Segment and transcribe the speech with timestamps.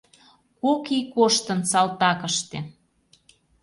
[0.61, 2.59] Кок ий коштын салтакыште